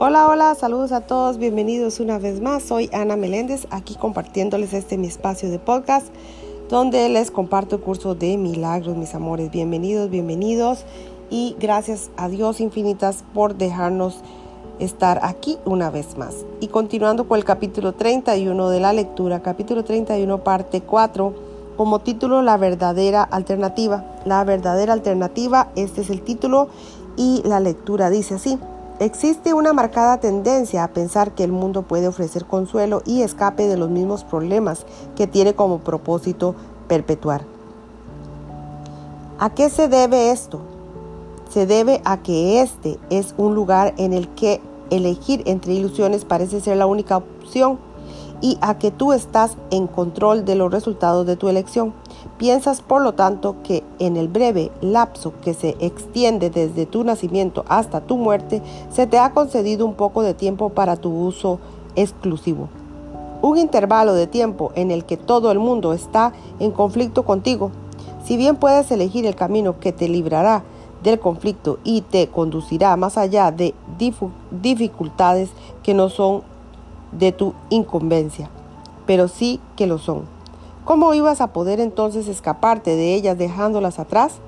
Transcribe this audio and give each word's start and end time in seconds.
Hola, 0.00 0.28
hola, 0.28 0.54
saludos 0.54 0.92
a 0.92 1.00
todos, 1.00 1.38
bienvenidos 1.38 1.98
una 1.98 2.20
vez 2.20 2.40
más. 2.40 2.62
Soy 2.62 2.88
Ana 2.92 3.16
Meléndez, 3.16 3.66
aquí 3.70 3.96
compartiéndoles 3.96 4.72
este 4.72 4.96
mi 4.96 5.08
espacio 5.08 5.50
de 5.50 5.58
podcast 5.58 6.06
donde 6.68 7.08
les 7.08 7.32
comparto 7.32 7.74
el 7.74 7.82
curso 7.82 8.14
de 8.14 8.36
milagros, 8.36 8.96
mis 8.96 9.12
amores. 9.16 9.50
Bienvenidos, 9.50 10.08
bienvenidos 10.08 10.84
y 11.30 11.56
gracias 11.58 12.10
a 12.16 12.28
Dios 12.28 12.60
infinitas 12.60 13.24
por 13.34 13.56
dejarnos 13.56 14.20
estar 14.78 15.18
aquí 15.24 15.58
una 15.64 15.90
vez 15.90 16.16
más. 16.16 16.46
Y 16.60 16.68
continuando 16.68 17.26
con 17.26 17.36
el 17.36 17.44
capítulo 17.44 17.94
31 17.94 18.70
de 18.70 18.78
la 18.78 18.92
lectura, 18.92 19.42
capítulo 19.42 19.82
31 19.82 20.44
parte 20.44 20.80
4, 20.80 21.34
como 21.76 21.98
título 21.98 22.42
La 22.42 22.56
verdadera 22.56 23.24
alternativa. 23.24 24.04
La 24.24 24.44
verdadera 24.44 24.92
alternativa, 24.92 25.72
este 25.74 26.02
es 26.02 26.10
el 26.10 26.22
título 26.22 26.68
y 27.16 27.42
la 27.44 27.58
lectura 27.58 28.10
dice 28.10 28.36
así. 28.36 28.60
Existe 29.00 29.54
una 29.54 29.72
marcada 29.72 30.18
tendencia 30.18 30.82
a 30.82 30.88
pensar 30.88 31.32
que 31.32 31.44
el 31.44 31.52
mundo 31.52 31.82
puede 31.82 32.08
ofrecer 32.08 32.46
consuelo 32.46 33.00
y 33.06 33.22
escape 33.22 33.68
de 33.68 33.76
los 33.76 33.90
mismos 33.90 34.24
problemas 34.24 34.86
que 35.14 35.28
tiene 35.28 35.54
como 35.54 35.78
propósito 35.78 36.56
perpetuar. 36.88 37.44
¿A 39.38 39.50
qué 39.50 39.70
se 39.70 39.86
debe 39.86 40.32
esto? 40.32 40.60
Se 41.48 41.64
debe 41.64 42.00
a 42.04 42.24
que 42.24 42.60
este 42.60 42.98
es 43.08 43.36
un 43.38 43.54
lugar 43.54 43.94
en 43.98 44.12
el 44.12 44.28
que 44.30 44.60
elegir 44.90 45.44
entre 45.46 45.74
ilusiones 45.74 46.24
parece 46.24 46.60
ser 46.60 46.76
la 46.76 46.86
única 46.86 47.18
opción 47.18 47.78
y 48.40 48.58
a 48.60 48.78
que 48.78 48.90
tú 48.90 49.12
estás 49.12 49.56
en 49.70 49.86
control 49.86 50.44
de 50.44 50.54
los 50.54 50.70
resultados 50.70 51.26
de 51.26 51.36
tu 51.36 51.48
elección. 51.48 51.92
Piensas, 52.36 52.80
por 52.80 53.02
lo 53.02 53.14
tanto, 53.14 53.56
que 53.62 53.82
en 53.98 54.16
el 54.16 54.28
breve 54.28 54.70
lapso 54.80 55.32
que 55.42 55.54
se 55.54 55.76
extiende 55.80 56.50
desde 56.50 56.86
tu 56.86 57.04
nacimiento 57.04 57.64
hasta 57.68 58.00
tu 58.00 58.16
muerte, 58.16 58.62
se 58.90 59.06
te 59.06 59.18
ha 59.18 59.32
concedido 59.32 59.86
un 59.86 59.94
poco 59.94 60.22
de 60.22 60.34
tiempo 60.34 60.70
para 60.70 60.96
tu 60.96 61.10
uso 61.10 61.58
exclusivo. 61.96 62.68
Un 63.40 63.58
intervalo 63.58 64.14
de 64.14 64.26
tiempo 64.26 64.72
en 64.74 64.90
el 64.90 65.04
que 65.04 65.16
todo 65.16 65.50
el 65.50 65.58
mundo 65.58 65.92
está 65.92 66.32
en 66.58 66.72
conflicto 66.72 67.24
contigo. 67.24 67.70
Si 68.24 68.36
bien 68.36 68.56
puedes 68.56 68.90
elegir 68.90 69.26
el 69.26 69.36
camino 69.36 69.78
que 69.78 69.92
te 69.92 70.08
librará 70.08 70.64
del 71.02 71.20
conflicto 71.20 71.78
y 71.84 72.02
te 72.02 72.28
conducirá 72.28 72.96
más 72.96 73.16
allá 73.16 73.52
de 73.52 73.74
dificultades 74.50 75.50
que 75.82 75.94
no 75.94 76.08
son 76.08 76.42
de 77.12 77.32
tu 77.32 77.54
incumbencia, 77.70 78.50
pero 79.06 79.28
sí 79.28 79.60
que 79.76 79.86
lo 79.86 79.98
son. 79.98 80.22
¿Cómo 80.84 81.12
ibas 81.14 81.40
a 81.40 81.52
poder 81.52 81.80
entonces 81.80 82.28
escaparte 82.28 82.96
de 82.96 83.14
ellas 83.14 83.36
dejándolas 83.36 83.98
atrás? 83.98 84.40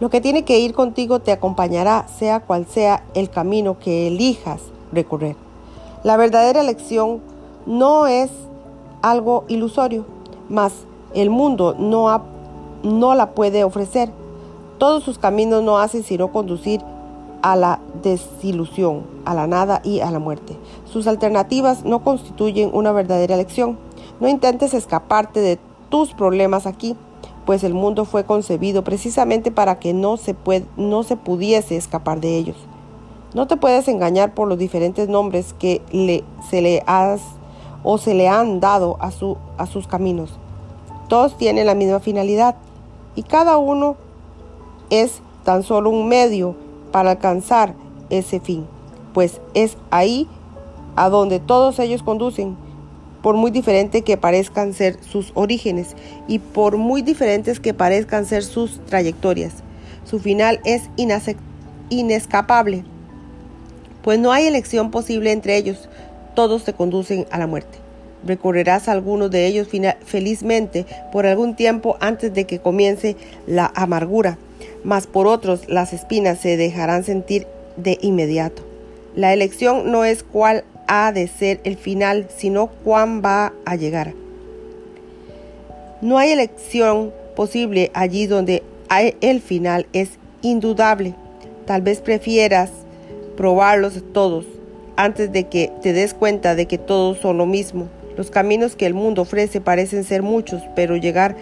Lo 0.00 0.10
que 0.10 0.20
tiene 0.20 0.44
que 0.44 0.58
ir 0.58 0.74
contigo 0.74 1.20
te 1.20 1.32
acompañará, 1.32 2.06
sea 2.08 2.40
cual 2.40 2.66
sea 2.66 3.04
el 3.14 3.30
camino 3.30 3.78
que 3.78 4.08
elijas 4.08 4.60
recorrer. 4.92 5.36
La 6.02 6.16
verdadera 6.16 6.60
elección 6.60 7.20
no 7.66 8.06
es 8.06 8.30
algo 9.02 9.44
ilusorio, 9.48 10.04
mas 10.48 10.72
el 11.14 11.30
mundo 11.30 11.74
no, 11.78 12.22
no 12.82 13.14
la 13.14 13.30
puede 13.30 13.64
ofrecer. 13.64 14.10
Todos 14.78 15.02
sus 15.02 15.18
caminos 15.18 15.62
no 15.62 15.78
hacen 15.78 16.02
sino 16.02 16.32
conducir 16.32 16.80
a 17.44 17.56
la 17.56 17.78
desilusión, 18.02 19.02
a 19.26 19.34
la 19.34 19.46
nada 19.46 19.82
y 19.84 20.00
a 20.00 20.10
la 20.10 20.18
muerte. 20.18 20.56
Sus 20.86 21.06
alternativas 21.06 21.84
no 21.84 22.02
constituyen 22.02 22.70
una 22.72 22.90
verdadera 22.90 23.34
elección. 23.34 23.78
No 24.18 24.28
intentes 24.28 24.72
escaparte 24.72 25.40
de 25.40 25.58
tus 25.90 26.14
problemas 26.14 26.66
aquí, 26.66 26.96
pues 27.44 27.62
el 27.62 27.74
mundo 27.74 28.06
fue 28.06 28.24
concebido 28.24 28.82
precisamente 28.82 29.50
para 29.50 29.78
que 29.78 29.92
no 29.92 30.16
se, 30.16 30.34
no 30.78 31.02
se 31.02 31.16
pudiese 31.16 31.76
escapar 31.76 32.22
de 32.22 32.38
ellos. 32.38 32.56
No 33.34 33.46
te 33.46 33.58
puedes 33.58 33.88
engañar 33.88 34.32
por 34.32 34.48
los 34.48 34.56
diferentes 34.56 35.10
nombres 35.10 35.54
que 35.58 35.82
se 36.48 36.62
le 36.62 36.82
has 36.86 37.20
o 37.82 37.98
se 37.98 38.14
le 38.14 38.26
han 38.26 38.60
dado 38.60 38.96
a, 39.00 39.10
su, 39.10 39.36
a 39.58 39.66
sus 39.66 39.86
caminos. 39.86 40.30
Todos 41.08 41.36
tienen 41.36 41.66
la 41.66 41.74
misma 41.74 42.00
finalidad 42.00 42.56
y 43.14 43.22
cada 43.22 43.58
uno 43.58 43.96
es 44.88 45.20
tan 45.44 45.62
solo 45.62 45.90
un 45.90 46.08
medio 46.08 46.63
para 46.94 47.10
alcanzar 47.10 47.74
ese 48.08 48.38
fin, 48.38 48.68
pues 49.14 49.40
es 49.54 49.76
ahí 49.90 50.28
a 50.94 51.08
donde 51.08 51.40
todos 51.40 51.80
ellos 51.80 52.04
conducen, 52.04 52.56
por 53.20 53.34
muy 53.34 53.50
diferente 53.50 54.02
que 54.02 54.16
parezcan 54.16 54.74
ser 54.74 55.02
sus 55.02 55.32
orígenes 55.34 55.96
y 56.28 56.38
por 56.38 56.76
muy 56.76 57.02
diferentes 57.02 57.58
que 57.58 57.74
parezcan 57.74 58.26
ser 58.26 58.44
sus 58.44 58.78
trayectorias. 58.84 59.54
Su 60.04 60.20
final 60.20 60.60
es 60.64 60.88
inescapable, 61.90 62.84
pues 64.04 64.20
no 64.20 64.30
hay 64.30 64.46
elección 64.46 64.92
posible 64.92 65.32
entre 65.32 65.56
ellos, 65.56 65.88
todos 66.36 66.62
te 66.62 66.74
conducen 66.74 67.26
a 67.32 67.40
la 67.40 67.48
muerte. 67.48 67.76
Recorrerás 68.24 68.86
a 68.86 68.92
algunos 68.92 69.32
de 69.32 69.46
ellos 69.48 69.66
felizmente 70.04 70.86
por 71.10 71.26
algún 71.26 71.56
tiempo 71.56 71.96
antes 71.98 72.32
de 72.32 72.44
que 72.44 72.60
comience 72.60 73.16
la 73.48 73.72
amargura 73.74 74.38
mas 74.82 75.06
por 75.06 75.26
otros 75.26 75.68
las 75.68 75.92
espinas 75.92 76.38
se 76.38 76.56
dejarán 76.56 77.04
sentir 77.04 77.46
de 77.76 77.98
inmediato. 78.00 78.62
La 79.14 79.32
elección 79.32 79.90
no 79.90 80.04
es 80.04 80.22
cuál 80.22 80.64
ha 80.86 81.12
de 81.12 81.28
ser 81.28 81.60
el 81.64 81.76
final, 81.76 82.26
sino 82.36 82.66
cuán 82.66 83.22
va 83.22 83.52
a 83.64 83.76
llegar. 83.76 84.14
No 86.00 86.18
hay 86.18 86.32
elección 86.32 87.12
posible 87.34 87.90
allí 87.94 88.26
donde 88.26 88.62
el 89.20 89.40
final 89.40 89.86
es 89.92 90.10
indudable. 90.42 91.14
Tal 91.66 91.82
vez 91.82 92.00
prefieras 92.00 92.70
probarlos 93.36 94.02
todos 94.12 94.44
antes 94.96 95.32
de 95.32 95.44
que 95.44 95.72
te 95.82 95.92
des 95.92 96.14
cuenta 96.14 96.54
de 96.54 96.66
que 96.66 96.78
todos 96.78 97.18
son 97.18 97.38
lo 97.38 97.46
mismo. 97.46 97.88
Los 98.16 98.30
caminos 98.30 98.76
que 98.76 98.86
el 98.86 98.94
mundo 98.94 99.22
ofrece 99.22 99.60
parecen 99.60 100.04
ser 100.04 100.22
muchos, 100.22 100.62
pero 100.76 100.96
llegar 100.96 101.36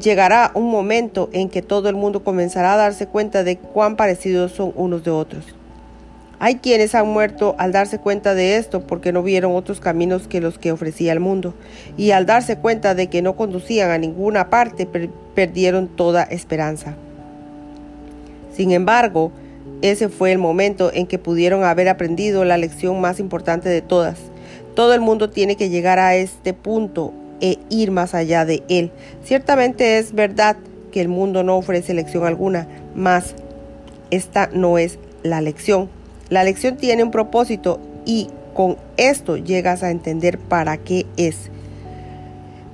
llegará 0.00 0.52
un 0.54 0.70
momento 0.70 1.28
en 1.32 1.48
que 1.48 1.62
todo 1.62 1.88
el 1.88 1.94
mundo 1.94 2.24
comenzará 2.24 2.74
a 2.74 2.76
darse 2.78 3.06
cuenta 3.06 3.44
de 3.44 3.58
cuán 3.58 3.96
parecidos 3.96 4.52
son 4.52 4.72
unos 4.76 5.04
de 5.04 5.10
otros. 5.10 5.44
Hay 6.38 6.56
quienes 6.56 6.94
han 6.96 7.06
muerto 7.06 7.54
al 7.58 7.70
darse 7.70 7.98
cuenta 7.98 8.34
de 8.34 8.56
esto 8.56 8.84
porque 8.84 9.12
no 9.12 9.22
vieron 9.22 9.54
otros 9.54 9.78
caminos 9.78 10.26
que 10.26 10.40
los 10.40 10.58
que 10.58 10.72
ofrecía 10.72 11.12
el 11.12 11.20
mundo, 11.20 11.54
y 11.96 12.10
al 12.10 12.26
darse 12.26 12.56
cuenta 12.56 12.96
de 12.96 13.06
que 13.06 13.22
no 13.22 13.36
conducían 13.36 13.90
a 13.90 13.98
ninguna 13.98 14.50
parte 14.50 14.88
perdieron 15.34 15.86
toda 15.86 16.24
esperanza. 16.24 16.96
Sin 18.52 18.72
embargo, 18.72 19.30
ese 19.82 20.08
fue 20.08 20.32
el 20.32 20.38
momento 20.38 20.90
en 20.92 21.06
que 21.06 21.18
pudieron 21.18 21.62
haber 21.62 21.88
aprendido 21.88 22.44
la 22.44 22.56
lección 22.56 23.00
más 23.00 23.20
importante 23.20 23.68
de 23.68 23.82
todas. 23.82 24.18
Todo 24.74 24.94
el 24.94 25.00
mundo 25.00 25.30
tiene 25.30 25.56
que 25.56 25.68
llegar 25.68 25.98
a 26.00 26.16
este 26.16 26.54
punto 26.54 27.12
e 27.42 27.58
ir 27.68 27.90
más 27.90 28.14
allá 28.14 28.46
de 28.46 28.62
él. 28.70 28.90
Ciertamente 29.22 29.98
es 29.98 30.14
verdad 30.14 30.56
que 30.90 31.02
el 31.02 31.08
mundo 31.08 31.42
no 31.42 31.58
ofrece 31.58 31.92
lección 31.92 32.24
alguna, 32.24 32.68
mas 32.94 33.34
esta 34.10 34.48
no 34.54 34.78
es 34.78 34.98
la 35.22 35.42
lección. 35.42 35.90
La 36.30 36.44
lección 36.44 36.76
tiene 36.78 37.02
un 37.02 37.10
propósito 37.10 37.80
y 38.06 38.28
con 38.54 38.76
esto 38.96 39.36
llegas 39.36 39.82
a 39.82 39.90
entender 39.90 40.38
para 40.38 40.76
qué 40.78 41.06
es. 41.16 41.50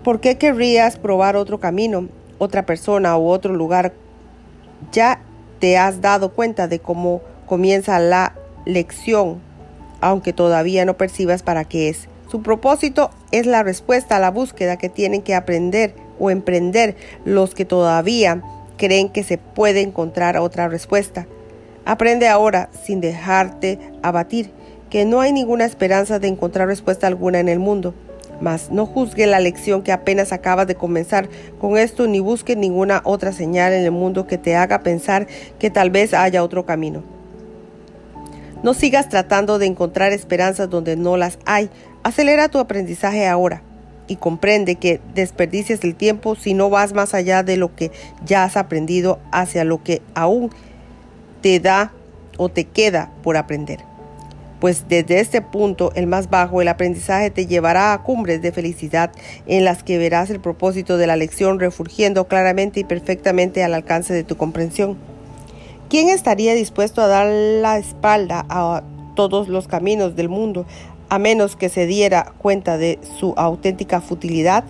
¿Por 0.04 0.20
qué 0.20 0.36
querrías 0.36 0.96
probar 0.96 1.36
otro 1.36 1.58
camino, 1.58 2.08
otra 2.38 2.66
persona 2.66 3.16
u 3.16 3.28
otro 3.28 3.54
lugar? 3.54 3.92
Ya 4.92 5.20
te 5.58 5.76
has 5.76 6.00
dado 6.00 6.32
cuenta 6.32 6.68
de 6.68 6.78
cómo 6.78 7.22
comienza 7.46 7.98
la 7.98 8.34
lección, 8.64 9.40
aunque 10.00 10.32
todavía 10.32 10.84
no 10.84 10.96
percibas 10.96 11.42
para 11.42 11.64
qué 11.64 11.88
es. 11.88 12.08
Su 12.30 12.42
propósito 12.42 13.10
es 13.30 13.46
la 13.46 13.62
respuesta 13.62 14.16
a 14.16 14.20
la 14.20 14.30
búsqueda 14.30 14.76
que 14.76 14.90
tienen 14.90 15.22
que 15.22 15.34
aprender 15.34 15.94
o 16.18 16.30
emprender 16.30 16.94
los 17.24 17.54
que 17.54 17.64
todavía 17.64 18.42
creen 18.76 19.08
que 19.08 19.22
se 19.22 19.38
puede 19.38 19.80
encontrar 19.80 20.36
otra 20.36 20.68
respuesta. 20.68 21.26
Aprende 21.86 22.28
ahora, 22.28 22.68
sin 22.84 23.00
dejarte 23.00 23.78
abatir, 24.02 24.50
que 24.90 25.06
no 25.06 25.22
hay 25.22 25.32
ninguna 25.32 25.64
esperanza 25.64 26.18
de 26.18 26.28
encontrar 26.28 26.68
respuesta 26.68 27.06
alguna 27.06 27.40
en 27.40 27.48
el 27.48 27.60
mundo. 27.60 27.94
Mas 28.42 28.70
no 28.70 28.84
juzgue 28.84 29.26
la 29.26 29.40
lección 29.40 29.82
que 29.82 29.90
apenas 29.90 30.32
acabas 30.32 30.66
de 30.66 30.74
comenzar 30.74 31.30
con 31.58 31.78
esto 31.78 32.06
ni 32.06 32.20
busque 32.20 32.56
ninguna 32.56 33.00
otra 33.04 33.32
señal 33.32 33.72
en 33.72 33.84
el 33.84 33.90
mundo 33.90 34.26
que 34.26 34.36
te 34.36 34.54
haga 34.54 34.82
pensar 34.82 35.26
que 35.58 35.70
tal 35.70 35.90
vez 35.90 36.12
haya 36.12 36.44
otro 36.44 36.66
camino. 36.66 37.02
No 38.62 38.74
sigas 38.74 39.08
tratando 39.08 39.58
de 39.58 39.66
encontrar 39.66 40.12
esperanzas 40.12 40.68
donde 40.68 40.96
no 40.96 41.16
las 41.16 41.38
hay. 41.46 41.70
Acelera 42.08 42.48
tu 42.48 42.58
aprendizaje 42.58 43.26
ahora 43.26 43.60
y 44.06 44.16
comprende 44.16 44.76
que 44.76 44.98
desperdicias 45.14 45.84
el 45.84 45.94
tiempo 45.94 46.36
si 46.36 46.54
no 46.54 46.70
vas 46.70 46.94
más 46.94 47.12
allá 47.12 47.42
de 47.42 47.58
lo 47.58 47.76
que 47.76 47.92
ya 48.24 48.44
has 48.44 48.56
aprendido 48.56 49.18
hacia 49.30 49.62
lo 49.64 49.82
que 49.82 50.00
aún 50.14 50.50
te 51.42 51.60
da 51.60 51.92
o 52.38 52.48
te 52.48 52.64
queda 52.64 53.12
por 53.22 53.36
aprender. 53.36 53.80
Pues 54.58 54.86
desde 54.88 55.20
este 55.20 55.42
punto, 55.42 55.92
el 55.96 56.06
más 56.06 56.30
bajo, 56.30 56.62
el 56.62 56.68
aprendizaje 56.68 57.28
te 57.28 57.46
llevará 57.46 57.92
a 57.92 58.02
cumbres 58.02 58.40
de 58.40 58.52
felicidad 58.52 59.12
en 59.46 59.66
las 59.66 59.82
que 59.82 59.98
verás 59.98 60.30
el 60.30 60.40
propósito 60.40 60.96
de 60.96 61.06
la 61.06 61.16
lección 61.16 61.60
refulgiendo 61.60 62.26
claramente 62.26 62.80
y 62.80 62.84
perfectamente 62.84 63.62
al 63.62 63.74
alcance 63.74 64.14
de 64.14 64.24
tu 64.24 64.38
comprensión. 64.38 64.96
¿Quién 65.90 66.08
estaría 66.08 66.54
dispuesto 66.54 67.02
a 67.02 67.06
dar 67.06 67.26
la 67.26 67.76
espalda 67.76 68.46
a 68.48 68.82
todos 69.18 69.48
los 69.48 69.66
caminos 69.66 70.14
del 70.14 70.28
mundo 70.28 70.64
a 71.08 71.18
menos 71.18 71.56
que 71.56 71.68
se 71.68 71.86
diera 71.86 72.34
cuenta 72.38 72.78
de 72.78 73.00
su 73.18 73.34
auténtica 73.36 74.00
futilidad? 74.00 74.62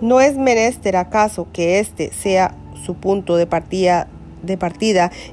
¿No 0.00 0.20
es 0.20 0.38
menester 0.38 0.94
acaso 0.94 1.48
que 1.52 1.80
este 1.80 2.12
sea 2.12 2.54
su 2.86 2.94
punto 2.94 3.34
de 3.34 3.48
partida, 3.48 4.06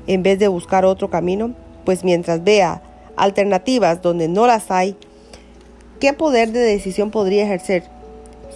en 0.08 0.24
vez 0.24 0.40
de 0.40 0.48
buscar 0.48 0.84
otro 0.84 1.12
camino? 1.12 1.54
Pues 1.86 2.04
mientras 2.04 2.44
vea 2.44 2.82
alternativas 3.18 4.02
donde 4.02 4.28
no 4.28 4.48
las 4.48 4.72
hay, 4.72 4.98
¿qué 6.00 6.14
poder 6.14 6.52
de 6.52 6.62
decisión 6.62 7.12
podría 7.12 7.44
ejercer? 7.44 7.84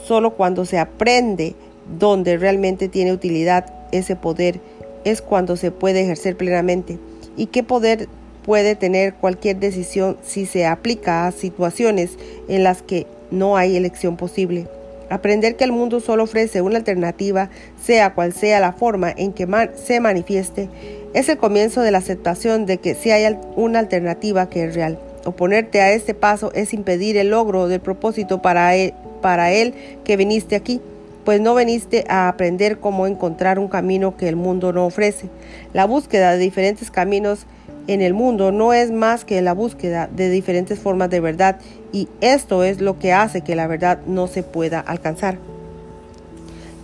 Solo 0.08 0.32
cuando 0.32 0.66
se 0.66 0.80
aprende 0.80 1.56
donde 2.00 2.38
realmente 2.38 2.88
tiene 2.88 3.14
utilidad 3.14 3.72
ese 3.92 4.16
poder 4.16 4.60
es 5.04 5.22
cuando 5.22 5.56
se 5.56 5.70
puede 5.70 6.02
ejercer 6.02 6.36
plenamente. 6.36 6.98
¿Y 7.38 7.46
qué 7.46 7.62
poder 7.62 8.10
puede 8.46 8.76
tener 8.76 9.14
cualquier 9.16 9.58
decisión 9.58 10.18
si 10.24 10.46
se 10.46 10.66
aplica 10.66 11.28
a 11.28 11.32
situaciones 11.32 12.18
en 12.48 12.64
las 12.64 12.82
que 12.82 13.08
no 13.32 13.58
hay 13.58 13.76
elección 13.76 14.18
posible? 14.18 14.68
Aprender 15.10 15.56
que 15.56 15.64
el 15.64 15.72
mundo 15.72 16.00
solo 16.00 16.24
ofrece 16.24 16.62
una 16.62 16.78
alternativa, 16.78 17.50
sea 17.84 18.14
cual 18.14 18.34
sea 18.34 18.60
la 18.60 18.74
forma 18.74 19.12
en 19.16 19.34
que 19.34 19.48
se 19.76 20.00
manifieste, 20.00 20.70
es 21.14 21.30
el 21.30 21.38
comienzo 21.38 21.82
de 21.82 21.92
la 21.92 22.00
aceptación 22.00 22.66
de 22.66 22.78
que 22.78 22.96
si 22.96 23.12
hay 23.12 23.38
una 23.56 23.80
alternativa 23.80 24.50
que 24.50 24.64
es 24.66 24.76
real. 24.76 24.98
Oponerte 25.26 25.82
a 25.82 25.92
este 25.94 26.14
paso 26.14 26.52
es 26.54 26.74
impedir 26.74 27.18
el 27.18 27.30
logro 27.30 27.68
del 27.68 27.80
propósito 27.80 28.42
para 28.42 28.76
él, 28.76 28.94
para 29.22 29.52
él 29.52 29.74
que 30.04 30.18
viniste 30.18 30.56
aquí 30.56 30.82
pues 31.24 31.40
no 31.40 31.54
veniste 31.54 32.06
a 32.10 32.28
aprender 32.28 32.80
cómo 32.80 33.08
encontrar 33.08 33.60
un 33.60 33.68
camino 33.68 34.18
que 34.18 34.28
el 34.28 34.36
mundo 34.36 34.74
no 34.74 34.86
ofrece. 34.86 35.30
La 35.74 35.86
búsqueda 35.86 36.34
de 36.34 36.40
diferentes 36.40 36.92
caminos 36.92 37.46
en 37.88 38.02
el 38.02 38.14
mundo 38.14 38.52
no 38.52 38.74
es 38.74 38.92
más 38.92 39.26
que 39.26 39.42
la 39.42 39.54
búsqueda 39.54 40.08
de 40.08 40.30
diferentes 40.30 40.80
formas 40.80 41.10
de 41.10 41.20
verdad 41.20 41.60
y 41.92 42.08
esto 42.22 42.64
es 42.64 42.82
lo 42.82 42.98
que 42.98 43.14
hace 43.14 43.42
que 43.42 43.56
la 43.56 43.68
verdad 43.68 44.00
no 44.08 44.28
se 44.28 44.44
pueda 44.44 44.80
alcanzar. 44.80 45.38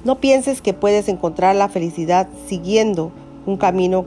No 0.04 0.20
pienses 0.20 0.62
que 0.62 0.74
puedes 0.74 1.10
encontrar 1.10 1.56
la 1.56 1.70
felicidad 1.70 2.28
siguiendo 2.48 3.12
un 3.46 3.58
camino 3.58 4.06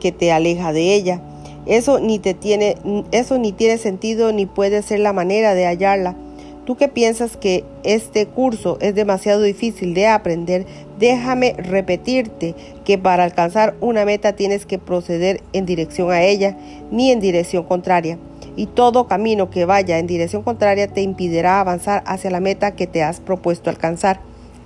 que 0.00 0.12
te 0.12 0.32
aleja 0.32 0.72
de 0.72 0.94
ella. 0.94 1.20
Eso 1.66 1.98
ni 1.98 2.18
te 2.18 2.34
tiene 2.34 2.76
eso 3.10 3.38
ni 3.38 3.52
tiene 3.52 3.78
sentido 3.78 4.32
ni 4.32 4.46
puede 4.46 4.82
ser 4.82 5.00
la 5.00 5.12
manera 5.12 5.54
de 5.54 5.66
hallarla. 5.66 6.16
Tú 6.64 6.76
que 6.76 6.88
piensas 6.88 7.36
que 7.36 7.64
este 7.82 8.26
curso 8.26 8.78
es 8.80 8.94
demasiado 8.94 9.42
difícil 9.42 9.92
de 9.92 10.06
aprender, 10.06 10.64
déjame 10.98 11.54
repetirte 11.58 12.54
que 12.86 12.96
para 12.96 13.24
alcanzar 13.24 13.74
una 13.82 14.06
meta 14.06 14.34
tienes 14.34 14.64
que 14.64 14.78
proceder 14.78 15.42
en 15.52 15.66
dirección 15.66 16.10
a 16.10 16.22
ella, 16.22 16.56
ni 16.90 17.10
en 17.10 17.20
dirección 17.20 17.64
contraria. 17.64 18.18
Y 18.56 18.66
todo 18.66 19.08
camino 19.08 19.50
que 19.50 19.66
vaya 19.66 19.98
en 19.98 20.06
dirección 20.06 20.42
contraria 20.42 20.88
te 20.88 21.02
impedirá 21.02 21.60
avanzar 21.60 22.02
hacia 22.06 22.30
la 22.30 22.40
meta 22.40 22.74
que 22.74 22.86
te 22.86 23.02
has 23.02 23.20
propuesto 23.20 23.68
alcanzar. 23.68 24.20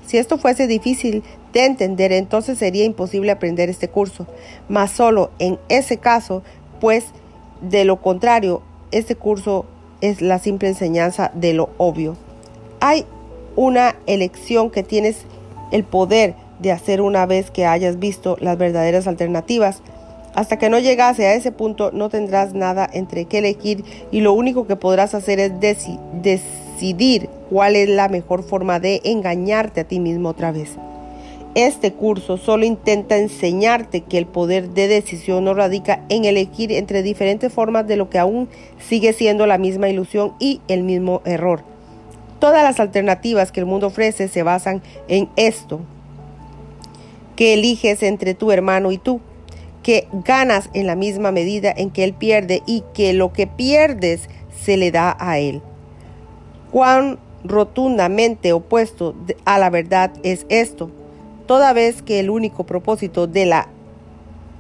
Si 0.07 0.19
esto 0.19 0.39
fuese 0.39 0.69
difícil 0.69 1.25
de 1.53 1.65
entender, 1.65 2.13
entonces 2.13 2.59
sería 2.59 2.85
imposible 2.85 3.33
aprender 3.33 3.69
este 3.69 3.89
curso. 3.89 4.27
Mas 4.69 4.93
solo 4.93 5.31
en 5.41 5.59
ese 5.69 5.97
caso, 5.97 6.43
pues 6.81 7.07
de 7.61 7.85
lo 7.85 8.01
contrario, 8.01 8.63
este 8.93 9.17
curso 9.17 9.67
es 10.01 10.21
la 10.21 10.39
simple 10.39 10.69
enseñanza 10.69 11.31
de 11.35 11.53
lo 11.53 11.71
obvio. 11.77 12.17
Hay 12.81 13.05
una 13.57 13.97
elección 14.07 14.71
que 14.71 14.83
tienes 14.83 15.25
el 15.73 15.85
poder 15.85 16.35
de 16.61 16.73
hacer 16.73 17.01
una 17.01 17.27
vez 17.27 17.51
que 17.51 17.67
hayas 17.67 17.99
visto 17.99 18.37
las 18.41 18.59
verdaderas 18.59 19.07
alternativas. 19.07 19.83
Hasta 20.35 20.59
que 20.59 20.71
no 20.71 20.79
llegase 20.79 21.27
a 21.27 21.35
ese 21.35 21.53
punto 21.53 21.91
no 21.93 22.11
tendrás 22.11 22.55
nada 22.55 22.89
entre 22.93 23.25
qué 23.25 23.39
elegir 23.39 23.85
y 24.11 24.21
lo 24.21 24.33
único 24.33 24.67
que 24.67 24.77
podrás 24.77 25.15
hacer 25.15 25.41
es 25.41 25.53
decidir 25.61 27.29
cuál 27.51 27.77
es 27.77 27.89
la 27.89 28.09
mejor 28.09 28.43
forma 28.43 28.79
de 28.79 29.01
engañarte 29.05 29.81
a 29.81 29.85
ti 29.85 29.99
mismo 30.01 30.29
otra 30.29 30.53
vez. 30.53 30.77
Este 31.59 31.93
curso 31.93 32.37
solo 32.37 32.65
intenta 32.65 33.17
enseñarte 33.17 34.03
que 34.03 34.17
el 34.17 34.27
poder 34.27 34.71
de 34.71 34.87
decisión 34.87 35.45
no 35.45 35.55
radica 35.55 36.05
en 36.09 36.25
elegir 36.25 36.71
entre 36.71 37.03
diferentes 37.03 37.53
formas 37.53 37.85
de 37.89 37.97
lo 37.97 38.09
que 38.09 38.21
aún 38.21 38.49
sigue 38.79 39.13
siendo 39.13 39.45
la 39.45 39.59
misma 39.59 39.89
ilusión 39.89 40.35
y 40.39 40.61
el 40.69 40.85
mismo 40.85 41.21
error. 41.25 41.65
Todas 42.39 42.63
las 42.63 42.79
alternativas 42.79 43.51
que 43.51 43.59
el 43.59 43.67
mundo 43.67 43.89
ofrece 43.89 44.29
se 44.29 44.45
basan 44.45 44.83
en 45.09 45.29
esto, 45.35 45.81
que 47.35 47.55
eliges 47.55 48.05
entre 48.05 48.35
tu 48.35 48.53
hermano 48.53 48.93
y 48.93 48.99
tú, 48.99 49.21
que 49.83 50.07
ganas 50.13 50.71
en 50.75 50.87
la 50.87 50.95
misma 50.95 51.33
medida 51.33 51.75
en 51.77 51.91
que 51.91 52.05
él 52.05 52.15
pierde 52.15 52.63
y 52.67 52.85
que 52.95 53.13
lo 53.15 53.33
que 53.33 53.49
pierdes 53.49 54.29
se 54.57 54.77
le 54.77 54.93
da 54.93 55.17
a 55.19 55.41
él. 55.41 55.61
Cuán 56.71 57.19
rotundamente 57.43 58.53
opuesto 58.53 59.17
a 59.45 59.59
la 59.59 59.71
verdad 59.71 60.13
es 60.23 60.47
esto 60.51 60.93
toda 61.49 61.73
vez 61.73 62.03
que 62.03 62.21
el 62.21 62.29
único 62.29 62.65
propósito 62.65 63.27
de 63.27 63.47
la 63.47 63.69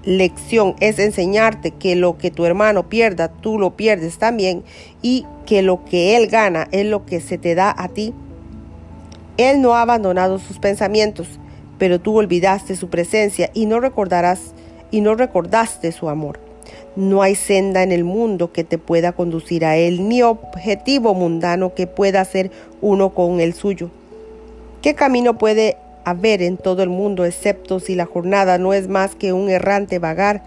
lección 0.04 0.74
es 0.80 0.98
enseñarte 0.98 1.70
que 1.72 1.94
lo 1.94 2.16
que 2.16 2.30
tu 2.30 2.46
hermano 2.46 2.88
pierda, 2.88 3.28
tú 3.28 3.58
lo 3.58 3.76
pierdes 3.76 4.16
también 4.16 4.64
y 5.02 5.26
que 5.44 5.60
lo 5.60 5.84
que 5.84 6.16
él 6.16 6.28
gana 6.28 6.66
es 6.72 6.86
lo 6.86 7.04
que 7.04 7.20
se 7.20 7.36
te 7.36 7.54
da 7.54 7.74
a 7.76 7.88
ti. 7.88 8.14
Él 9.36 9.60
no 9.60 9.74
ha 9.74 9.82
abandonado 9.82 10.38
sus 10.38 10.58
pensamientos, 10.58 11.28
pero 11.78 12.00
tú 12.00 12.16
olvidaste 12.16 12.74
su 12.74 12.88
presencia 12.88 13.50
y 13.52 13.66
no 13.66 13.80
recordarás 13.80 14.54
y 14.90 15.02
no 15.02 15.14
recordaste 15.14 15.92
su 15.92 16.08
amor. 16.08 16.40
No 16.96 17.20
hay 17.20 17.34
senda 17.34 17.82
en 17.82 17.92
el 17.92 18.02
mundo 18.02 18.50
que 18.50 18.64
te 18.64 18.78
pueda 18.78 19.12
conducir 19.12 19.66
a 19.66 19.76
él, 19.76 20.08
ni 20.08 20.22
objetivo 20.22 21.12
mundano 21.12 21.74
que 21.74 21.86
pueda 21.86 22.24
ser 22.24 22.50
uno 22.80 23.10
con 23.10 23.40
el 23.40 23.52
suyo. 23.52 23.90
¿Qué 24.80 24.94
camino 24.94 25.36
puede 25.36 25.76
ver 26.14 26.42
en 26.42 26.56
todo 26.56 26.82
el 26.82 26.88
mundo, 26.88 27.24
excepto 27.24 27.80
si 27.80 27.94
la 27.94 28.06
jornada 28.06 28.58
no 28.58 28.74
es 28.74 28.88
más 28.88 29.14
que 29.14 29.32
un 29.32 29.48
errante 29.50 29.98
vagar 29.98 30.42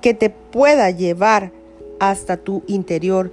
que 0.00 0.14
te 0.14 0.30
pueda 0.30 0.90
llevar 0.90 1.50
hasta 1.98 2.36
tu 2.36 2.62
interior, 2.66 3.32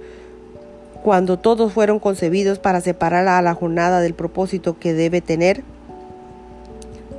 cuando 1.02 1.38
todos 1.38 1.72
fueron 1.72 1.98
concebidos 1.98 2.58
para 2.58 2.80
separar 2.80 3.28
a 3.28 3.42
la 3.42 3.54
jornada 3.54 4.00
del 4.00 4.14
propósito 4.14 4.78
que 4.78 4.94
debe 4.94 5.20
tener. 5.20 5.62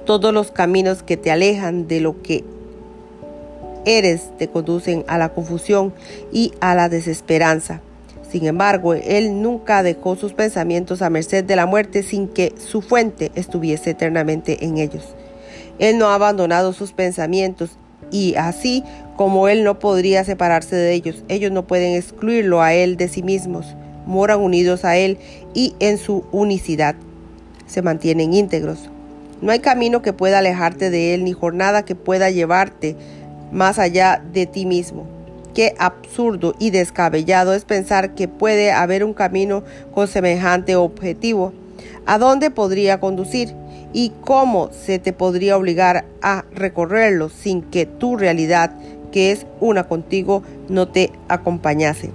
Todos 0.05 0.33
los 0.33 0.51
caminos 0.51 1.03
que 1.03 1.17
te 1.17 1.31
alejan 1.31 1.87
de 1.87 1.99
lo 1.99 2.21
que 2.21 2.43
eres 3.85 4.29
te 4.37 4.47
conducen 4.47 5.03
a 5.07 5.17
la 5.17 5.29
confusión 5.29 5.93
y 6.31 6.53
a 6.59 6.75
la 6.75 6.89
desesperanza. 6.89 7.81
Sin 8.33 8.47
embargo, 8.47 8.95
él 8.95 9.43
nunca 9.43 9.83
dejó 9.83 10.15
sus 10.15 10.33
pensamientos 10.33 11.03
a 11.03 11.11
merced 11.11 11.43
de 11.43 11.55
la 11.55 11.67
muerte 11.67 12.01
sin 12.01 12.27
que 12.27 12.51
su 12.57 12.81
fuente 12.81 13.31
estuviese 13.35 13.91
eternamente 13.91 14.65
en 14.65 14.79
ellos. 14.79 15.13
Él 15.77 15.99
no 15.99 16.07
ha 16.07 16.15
abandonado 16.15 16.73
sus 16.73 16.93
pensamientos 16.93 17.77
y 18.09 18.33
así 18.33 18.83
como 19.17 19.49
él 19.49 19.63
no 19.63 19.77
podría 19.77 20.23
separarse 20.23 20.75
de 20.75 20.93
ellos, 20.93 21.23
ellos 21.27 21.51
no 21.51 21.67
pueden 21.67 21.93
excluirlo 21.93 22.63
a 22.63 22.73
él 22.73 22.97
de 22.97 23.07
sí 23.07 23.21
mismos. 23.21 23.75
Moran 24.07 24.39
unidos 24.39 24.83
a 24.83 24.97
él 24.97 25.19
y 25.53 25.75
en 25.79 25.99
su 25.99 26.25
unicidad 26.31 26.95
se 27.67 27.83
mantienen 27.83 28.33
íntegros. 28.33 28.89
No 29.43 29.51
hay 29.51 29.59
camino 29.59 30.01
que 30.01 30.11
pueda 30.11 30.39
alejarte 30.39 30.89
de 30.89 31.13
él 31.13 31.23
ni 31.23 31.33
jornada 31.33 31.85
que 31.85 31.93
pueda 31.93 32.31
llevarte 32.31 32.95
más 33.51 33.77
allá 33.77 34.23
de 34.33 34.47
ti 34.47 34.65
mismo. 34.65 35.05
Qué 35.53 35.75
absurdo 35.77 36.55
y 36.57 36.71
descabellado 36.71 37.53
es 37.53 37.63
pensar 37.63 38.15
que 38.15 38.27
puede 38.27 38.71
haber 38.71 39.03
un 39.03 39.13
camino 39.13 39.63
con 39.93 40.07
semejante 40.07 40.75
objetivo. 40.75 41.53
¿A 42.07 42.17
dónde 42.17 42.49
podría 42.49 42.99
conducir? 42.99 43.53
¿Y 43.93 44.11
cómo 44.21 44.71
se 44.71 44.97
te 44.97 45.13
podría 45.13 45.55
obligar 45.55 46.05
a 46.23 46.45
recorrerlo 46.55 47.29
sin 47.29 47.61
que 47.61 47.85
tu 47.85 48.17
realidad, 48.17 48.71
que 49.11 49.31
es 49.31 49.45
una 49.59 49.83
contigo, 49.83 50.41
no 50.69 50.87
te 50.87 51.11
acompañase? 51.27 52.09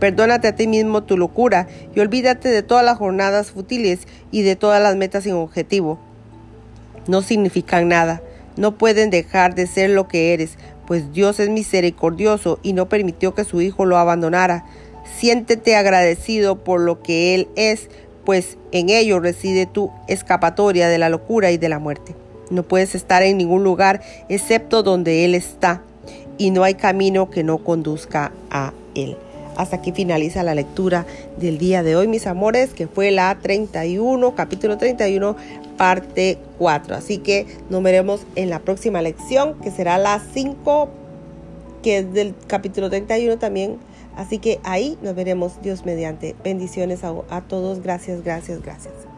Perdónate 0.00 0.48
a 0.48 0.56
ti 0.56 0.66
mismo 0.66 1.04
tu 1.04 1.16
locura 1.16 1.68
y 1.94 2.00
olvídate 2.00 2.48
de 2.48 2.64
todas 2.64 2.84
las 2.84 2.98
jornadas 2.98 3.52
fútiles 3.52 4.00
y 4.32 4.42
de 4.42 4.56
todas 4.56 4.82
las 4.82 4.96
metas 4.96 5.22
sin 5.22 5.34
objetivo. 5.34 6.00
No 7.06 7.22
significan 7.22 7.86
nada, 7.86 8.20
no 8.56 8.76
pueden 8.76 9.10
dejar 9.10 9.54
de 9.54 9.68
ser 9.68 9.90
lo 9.90 10.08
que 10.08 10.34
eres, 10.34 10.58
pues 10.86 11.12
Dios 11.12 11.40
es 11.40 11.48
misericordioso 11.48 12.58
y 12.62 12.72
no 12.72 12.88
permitió 12.88 13.34
que 13.34 13.44
su 13.44 13.60
Hijo 13.60 13.84
lo 13.84 13.96
abandonara. 13.96 14.66
Siéntete 15.18 15.76
agradecido 15.76 16.64
por 16.64 16.80
lo 16.80 17.02
que 17.02 17.34
Él 17.34 17.48
es, 17.56 17.88
pues 18.24 18.56
en 18.72 18.88
ello 18.88 19.20
reside 19.20 19.66
tu 19.66 19.90
escapatoria 20.08 20.88
de 20.88 20.98
la 20.98 21.08
locura 21.08 21.50
y 21.50 21.58
de 21.58 21.68
la 21.68 21.78
muerte. 21.78 22.14
No 22.50 22.62
puedes 22.62 22.94
estar 22.94 23.22
en 23.22 23.38
ningún 23.38 23.64
lugar 23.64 24.02
excepto 24.28 24.82
donde 24.82 25.24
Él 25.24 25.34
está, 25.34 25.82
y 26.38 26.50
no 26.50 26.64
hay 26.64 26.74
camino 26.74 27.30
que 27.30 27.44
no 27.44 27.58
conduzca 27.58 28.32
a 28.50 28.72
Él. 28.94 29.16
Hasta 29.56 29.76
aquí 29.76 29.92
finaliza 29.92 30.42
la 30.42 30.54
lectura 30.54 31.06
del 31.36 31.58
día 31.58 31.82
de 31.82 31.96
hoy, 31.96 32.08
mis 32.08 32.26
amores, 32.26 32.74
que 32.74 32.86
fue 32.86 33.10
la 33.10 33.38
31, 33.40 34.34
capítulo 34.34 34.78
31, 34.78 35.36
parte 35.76 36.38
4. 36.58 36.96
Así 36.96 37.18
que 37.18 37.46
nos 37.70 37.82
veremos 37.82 38.22
en 38.36 38.50
la 38.50 38.60
próxima 38.60 39.02
lección, 39.02 39.54
que 39.60 39.70
será 39.70 39.98
la 39.98 40.20
5 40.32 40.88
que 41.82 41.98
es 41.98 42.12
del 42.12 42.34
capítulo 42.46 42.88
31 42.88 43.38
también. 43.38 43.76
Así 44.16 44.38
que 44.38 44.58
ahí 44.64 44.96
nos 45.02 45.14
veremos 45.14 45.60
Dios 45.60 45.84
mediante. 45.84 46.34
Bendiciones 46.42 47.04
a, 47.04 47.12
a 47.28 47.42
todos. 47.42 47.82
Gracias, 47.82 48.24
gracias, 48.24 48.62
gracias. 48.62 49.13